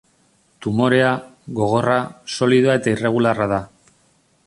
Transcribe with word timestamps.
Tumorea, 0.65 1.11
gogorra, 1.61 1.99
solidoa 2.39 2.79
eta 2.83 2.93
irregularra 2.97 3.51
da. 3.57 3.65